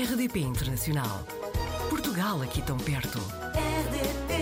[0.00, 1.26] RDP Internacional.
[1.90, 3.18] Portugal aqui tão perto.
[3.18, 4.32] RDP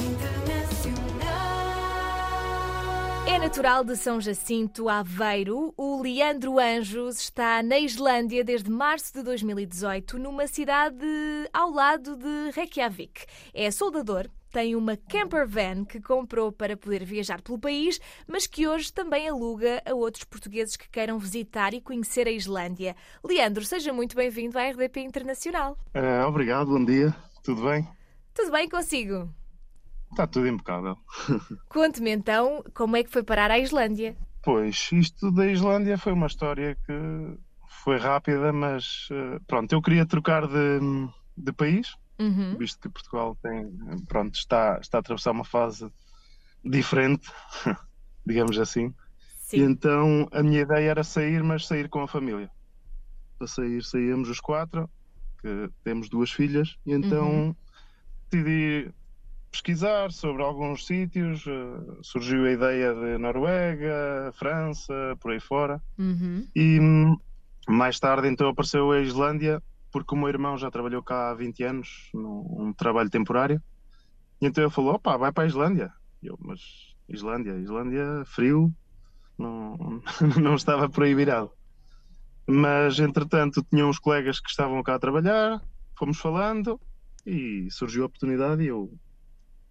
[0.00, 1.30] Internacional.
[3.28, 5.72] É natural de São Jacinto, Aveiro.
[5.76, 11.06] O Leandro Anjos está na Islândia desde março de 2018, numa cidade
[11.52, 13.26] ao lado de Reykjavik.
[13.54, 18.66] É soldador, tem uma camper van que comprou para poder viajar pelo país, mas que
[18.66, 22.96] hoje também aluga a outros portugueses que queiram visitar e conhecer a Islândia.
[23.24, 25.78] Leandro, seja muito bem-vindo à RDP Internacional.
[25.94, 27.14] Eh, obrigado, bom dia.
[27.42, 27.88] Tudo bem?
[28.34, 29.32] Tudo bem consigo?
[30.10, 30.96] Está tudo impecável.
[31.68, 34.16] Conte-me então como é que foi parar à Islândia.
[34.42, 37.38] Pois, isto da Islândia foi uma história que
[37.84, 40.80] foi rápida, mas eh, pronto, eu queria trocar de,
[41.36, 42.56] de país, Uhum.
[42.58, 43.70] visto que Portugal tem,
[44.06, 45.90] pronto, está, está a atravessar uma fase
[46.64, 47.26] diferente,
[48.26, 48.86] digamos assim.
[49.52, 49.62] E Sim.
[49.62, 52.50] então a minha ideia era sair, mas sair com a família.
[53.38, 54.88] Para sair, saíamos os quatro,
[55.40, 57.56] que temos duas filhas, e então Uhum.
[58.30, 58.92] decidi
[59.50, 61.44] pesquisar sobre alguns sítios.
[61.46, 65.82] eh, surgiu a ideia de Noruega, França, por aí fora.
[65.98, 66.46] Uhum.
[66.54, 67.16] E hum,
[67.68, 71.62] mais tarde então apareceu a Islândia, porque o meu irmão já trabalhou cá há 20
[71.64, 73.62] anos, num um trabalho temporário.
[74.40, 75.92] E então ele falou: opá, vai para a Islândia.
[76.22, 76.60] E eu, mas
[77.08, 78.72] Islândia, Islândia, frio,
[79.36, 80.02] não,
[80.40, 81.50] não estava por aí virado.
[82.46, 85.62] Mas entretanto tinha uns colegas que estavam cá a trabalhar,
[85.98, 86.80] fomos falando
[87.26, 88.92] e surgiu a oportunidade e eu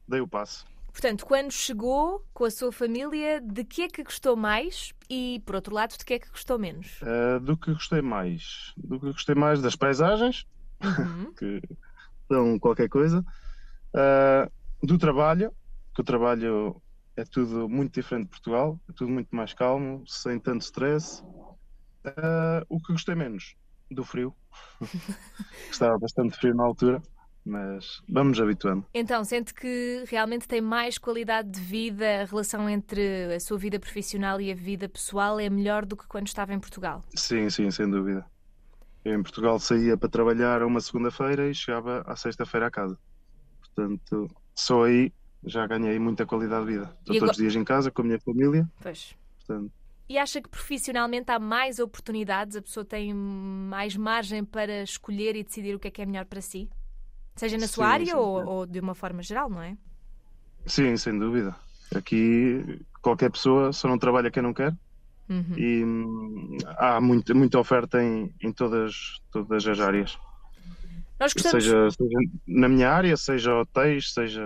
[0.07, 0.65] dei o passo.
[0.91, 5.55] Portanto, quando chegou com a sua família, de que é que gostou mais e, por
[5.55, 6.99] outro lado, de que é que gostou menos?
[7.01, 8.73] Uh, do que gostei mais?
[8.77, 10.45] Do que gostei mais das paisagens,
[10.83, 11.33] Uhum.
[11.37, 11.61] que
[12.27, 13.23] são qualquer coisa.
[13.93, 15.53] Uh, do trabalho,
[15.93, 16.81] que o trabalho
[17.15, 21.21] é tudo muito diferente de Portugal, é tudo muito mais calmo, sem tanto stress.
[22.05, 23.55] Uh, o que gostei menos?
[23.91, 24.33] Do frio.
[25.69, 27.01] Estava bastante frio na altura,
[27.49, 28.85] mas vamos habituando.
[28.93, 33.79] Então, sente que realmente tem mais qualidade de vida, a relação entre a sua vida
[33.79, 37.03] profissional e a vida pessoal é melhor do que quando estava em Portugal?
[37.15, 38.25] Sim, sim, sem dúvida.
[39.03, 42.97] Eu em Portugal saía para trabalhar uma segunda-feira e chegava à sexta-feira a casa.
[43.61, 45.11] Portanto, só aí
[45.45, 46.95] já ganhei muita qualidade de vida.
[46.99, 49.15] Estou todos os dias em casa com a minha família, Pois.
[49.37, 49.71] portanto,
[50.09, 52.57] E acha que profissionalmente há mais oportunidades?
[52.57, 56.25] A pessoa tem mais margem para escolher e decidir o que é que é melhor
[56.25, 56.69] para si?
[57.39, 59.77] Seja na sua Sim, área sim, ou, ou de uma forma geral, não é?
[60.65, 61.55] sim, sem dúvida.
[61.95, 64.75] Aqui qualquer pessoa só não trabalha quem não quer
[65.29, 65.53] Uhum.
[65.55, 70.17] e hum, há muita, muita oferta em, em todas, todas as áreas.
[71.19, 71.63] Nós gostamos.
[71.63, 72.17] Seja, seja
[72.47, 74.41] na minha área, seja hotéis, seja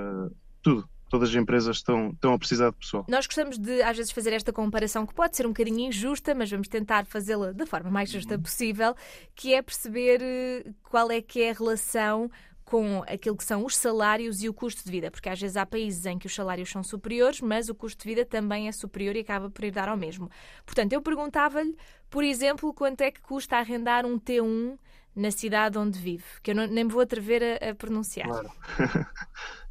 [0.62, 0.88] tudo.
[1.10, 3.06] Todas as empresas estão, estão a precisar de pessoal.
[3.08, 6.50] Nós gostamos de, às vezes, fazer esta comparação que pode ser um bocadinho injusta, mas
[6.50, 8.96] vamos tentar fazê-la da forma mais justa possível,
[9.36, 12.30] que é perceber eh, qual é que é a relação
[12.66, 15.66] com aquilo que são os salários e o custo de vida, porque às vezes há
[15.66, 19.16] países em que os salários são superiores, mas o custo de vida também é superior
[19.16, 20.29] e acaba por ir dar ao mesmo.
[20.66, 21.75] Portanto, eu perguntava-lhe,
[22.09, 24.78] por exemplo, quanto é que custa arrendar um T1
[25.16, 28.28] na cidade onde vive, que eu não- nem me vou atrever a, a pronunciar.
[28.28, 28.50] Claro.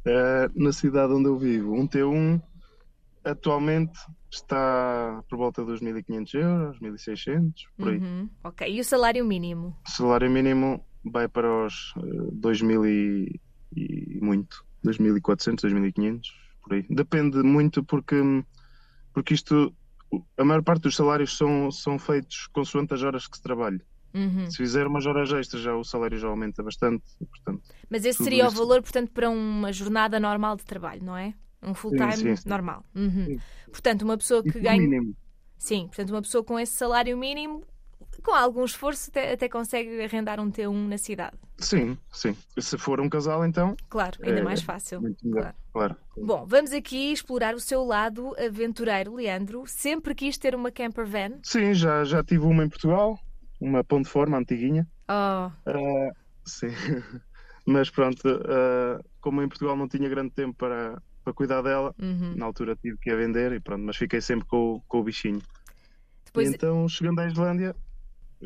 [0.05, 2.41] Eh, na cidade onde eu vivo, um T1
[3.23, 3.97] atualmente
[4.29, 7.99] está por volta dos 1.500 euros, 1.600, por aí.
[7.99, 9.77] Uhum, Ok, e o salário mínimo?
[9.87, 13.39] O salário mínimo vai para os eh, 2.000 e,
[13.75, 16.21] e muito, 2.400, 2.500,
[16.61, 16.85] por aí.
[16.89, 18.15] Depende muito porque,
[19.13, 19.73] porque isto,
[20.37, 23.81] a maior parte dos salários são, são feitos consoante as horas que se trabalha.
[24.13, 24.49] Uhum.
[24.49, 27.03] Se fizer umas horas extras, já o salário já aumenta bastante.
[27.17, 31.33] Portanto, Mas esse seria o valor, portanto, para uma jornada normal de trabalho, não é?
[31.63, 32.49] Um full-time sim, sim.
[32.49, 32.83] normal.
[32.93, 33.25] Uhum.
[33.25, 33.39] Sim.
[33.71, 34.81] Portanto, uma pessoa que ganha.
[34.81, 35.15] mínimo.
[35.57, 37.63] Sim, portanto, uma pessoa com esse salário mínimo,
[38.23, 41.37] com algum esforço, até, até consegue arrendar um T1 na cidade.
[41.57, 42.35] Sim, sim.
[42.57, 45.01] Se for um casal, então, Claro, ainda É, mais fácil.
[45.31, 45.53] Claro.
[45.71, 45.95] Claro.
[46.17, 49.63] Bom, vamos aqui explorar o seu lado aventureiro, Leandro.
[49.67, 51.39] Sempre quis ter uma camper van.
[51.43, 53.17] Sim, já, já tive uma em Portugal,
[53.59, 54.87] uma ponte forma antiguinha.
[55.09, 55.49] Oh,
[56.45, 56.67] Sim.
[57.65, 62.35] Mas pronto, eh, como em Portugal não tinha grande tempo para, para cuidar dela, uhum.
[62.35, 65.03] na altura tive que a vender e pronto, mas fiquei sempre com, o- com o
[65.03, 65.41] bichinho.
[66.25, 67.73] Depois, E então, chegando à Islândia,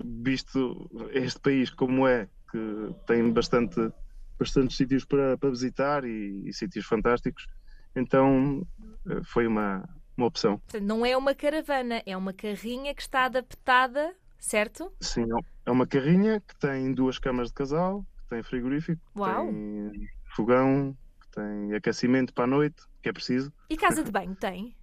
[0.03, 3.91] visto este país como é, que tem bastante,
[4.39, 7.47] bastantes sítios para, para visitar e, e sítios fantásticos,
[7.95, 8.65] então
[9.09, 10.61] eh, foi uma, uma opção.
[10.81, 14.91] não é uma caravana, é uma carrinha que está adaptada, certo?
[15.01, 15.25] Sim,
[15.65, 19.45] é uma carrinha que tem duas camas de casal, que tem frigorífico, Uau.
[19.45, 19.91] tem
[20.35, 23.51] fogão, que tem aquecimento para a noite, que é preciso.
[23.69, 24.75] E casa de banho tem?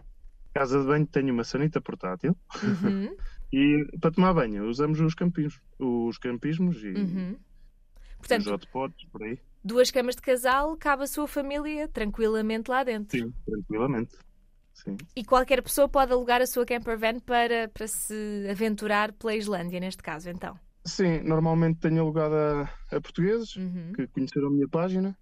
[0.52, 3.16] Casa de banho tem uma sanita portátil Uhum.
[3.56, 7.36] e para tomar banho usamos os campismos, os campismos e, Uhum.
[8.18, 9.38] Portanto, Os hotpots, por aí.
[9.62, 13.18] duas camas de casal, cabe a sua família tranquilamente lá dentro.
[13.18, 14.16] Sim, tranquilamente.
[14.72, 14.96] Sim.
[15.14, 19.78] E qualquer pessoa pode alugar a sua camper van para, para se aventurar pela Islândia,
[19.78, 20.58] neste caso, então.
[20.86, 22.62] Sim, normalmente tenho alugado a,
[22.96, 23.92] a portugueses Uhum.
[23.94, 25.16] que conheceram a minha página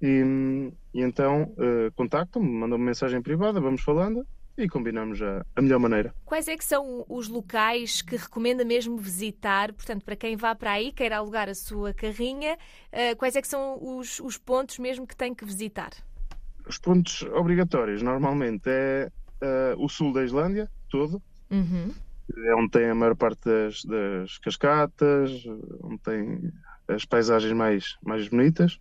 [0.00, 4.24] e, e então eh, contactam-me, mandam-me mensagem privada, vamos falando
[4.56, 6.14] e combinamos a, a melhor maneira.
[6.24, 9.72] Quais é que são os locais que recomenda mesmo visitar?
[9.72, 12.58] Portanto, para quem vá para aí, queira alugar a sua carrinha,
[12.92, 15.90] eh, quais é que são os, os pontos mesmo que tem que visitar?
[16.66, 19.10] Os pontos obrigatórios normalmente é
[19.40, 21.92] eh, o sul da Islândia, todo, Uhum.
[22.46, 25.32] é onde tem a maior parte das, das cascatas,
[25.82, 26.52] onde tem
[26.86, 28.78] as paisagens mais, mais bonitas.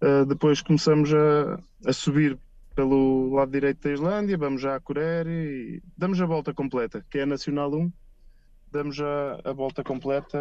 [0.00, 2.38] Uh, depois começamos a, a subir
[2.78, 7.18] pelo lado direito da Islândia, vamos já a Corere e damos a volta completa, que
[7.18, 7.92] é a Nacional 1.
[8.70, 10.38] Damos a, a volta completa,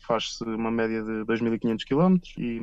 [0.00, 2.60] faz-se uma média de 2.500 km e,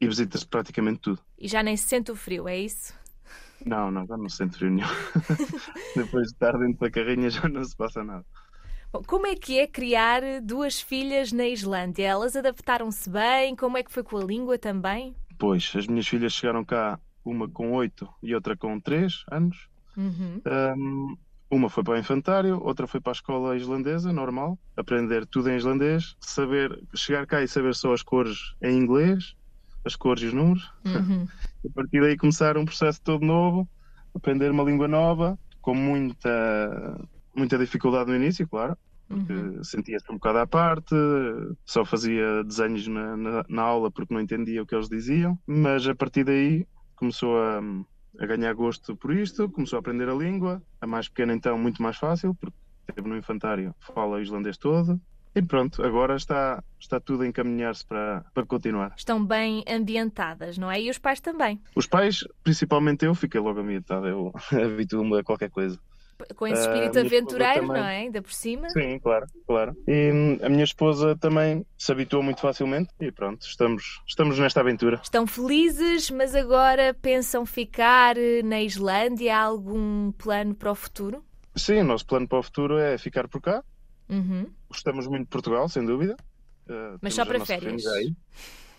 [0.00, 1.20] e visita-se praticamente tudo.
[1.38, 2.94] E já nem se sente o frio, é isso?
[3.66, 4.88] Não, não, já não se sente frio nenhum.
[5.94, 8.24] Depois de estar dentro da carrinha já não se passa nada.
[8.90, 12.06] Bom, como é que é criar duas filhas na Islândia?
[12.06, 13.54] Elas adaptaram-se bem?
[13.54, 15.14] Como é que foi com a língua também?
[15.38, 16.98] Pois, as minhas filhas chegaram cá,
[17.30, 19.68] uma com 8 e outra com 3 anos.
[19.96, 20.40] Uhum.
[20.46, 21.16] Um,
[21.50, 25.56] uma foi para o infantário, outra foi para a escola islandesa, normal, aprender tudo em
[25.56, 29.34] islandês, saber chegar cá e saber só as cores em inglês,
[29.84, 30.70] as cores e os números.
[30.84, 31.26] Uhum.
[31.66, 33.68] A partir daí começar um processo todo novo,
[34.14, 38.76] aprender uma língua nova, com muita, muita dificuldade no início, claro,
[39.08, 39.64] porque Uhum.
[39.64, 40.94] sentia-se um bocado à parte,
[41.66, 45.86] só fazia desenhos na, na, na aula porque não entendia o que eles diziam, mas
[45.88, 46.64] a partir daí
[47.00, 47.60] começou a,
[48.20, 51.82] a ganhar gosto por isto, começou a aprender a língua, a mais pequena então muito
[51.82, 52.56] mais fácil, porque
[52.88, 55.00] esteve no infantário, fala o islandês todo,
[55.34, 58.92] e pronto, agora está, está tudo a encaminhar-se para, para continuar.
[58.96, 60.82] Estão bem ambientadas, não é?
[60.82, 61.60] E os pais também.
[61.74, 65.78] Os pais, principalmente eu, fiquei logo ambientado, eu habituo-me a qualquer coisa.
[66.36, 67.96] Com esse Ah, espírito esposa aventureiro, não é?
[67.98, 68.68] Ainda por cima.
[68.70, 69.76] Sim, claro, claro.
[69.86, 74.60] E hum, a minha esposa também se habituou muito facilmente e pronto, estamos, estamos nesta
[74.60, 75.00] aventura.
[75.02, 79.36] Estão felizes, mas agora pensam ficar eh, na Islândia?
[79.36, 81.24] Há algum plano para o futuro?
[81.54, 83.62] Sim, o nosso plano para o futuro é ficar por cá.
[84.08, 84.46] Uhum.
[84.68, 86.16] Gostamos muito de Portugal, sem dúvida.
[86.68, 87.82] Uh, Mas só para férias?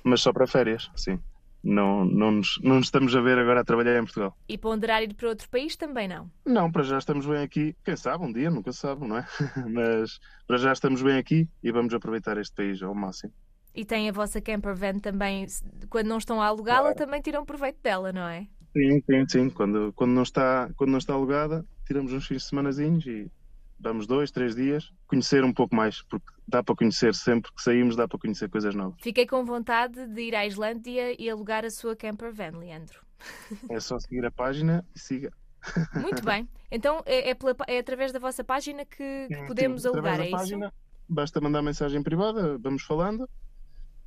[0.03, 1.19] Mas só para férias, sim.
[1.63, 4.35] Não, não, nos, não nos estamos a ver agora a trabalhar em Portugal.
[4.49, 6.29] E ponderar ir para outro país também não.
[6.45, 7.75] Não, para já estamos bem aqui.
[7.83, 9.25] Quem sabe, um dia, nunca sabe, não é?
[9.69, 13.31] Mas para já estamos bem aqui e vamos aproveitar este país ao máximo.
[13.75, 15.45] E tem a vossa camper van também,
[15.89, 16.97] quando não estão a alugá-la, Claro.
[16.97, 18.47] também tiram proveito dela, não é?
[18.75, 19.49] Sim, sim, sim.
[19.49, 23.29] Quando, quando, não está, quando não está alugada, tiramos uns fins de semanazinhos e
[23.81, 27.95] vamos dois, três dias conhecer um pouco mais, porque dá para conhecer sempre que saímos,
[27.95, 28.99] dá para conhecer coisas novas.
[29.01, 32.99] Fiquei com vontade de ir à Islândia e alugar a sua camper van, Leandro.
[33.69, 35.31] É só seguir a página e siga.
[35.95, 36.47] Muito bem.
[36.71, 40.17] Então é, é pela é através da vossa página que, que podemos sim, alugar, é
[40.17, 40.31] da isso?
[40.31, 40.73] página,
[41.13, 43.29] Basta mandar mensagem privada, vamos falando.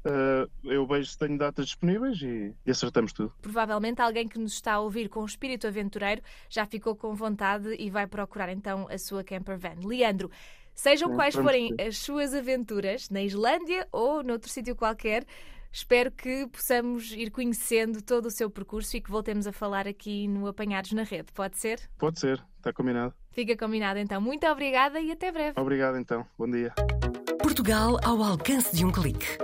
[0.04, 3.32] Uh, eu vejo se tenho datas disponíveis e, e acertamos tudo.
[3.40, 7.88] Provavelmente alguém que nos está a ouvir com espírito aventureiro já ficou com vontade e
[7.88, 9.76] vai procurar então a sua camper van.
[9.82, 10.30] Leandro,
[10.74, 11.86] sejam Sim, quais forem ver.
[11.86, 15.24] as suas aventuras, na Islândia ou noutro sítio qualquer,
[15.72, 20.28] espero que possamos ir conhecendo todo o seu percurso e que voltemos a falar aqui
[20.28, 21.32] no Apanhados na Rede.
[21.32, 21.80] Pode ser?
[21.96, 23.14] Pode ser, está combinado.
[23.30, 24.20] Fica combinado então.
[24.20, 25.58] Muito obrigada e até breve.
[25.58, 26.74] Obrigado então, bom dia.
[27.38, 29.43] Portugal ao alcance de um clique.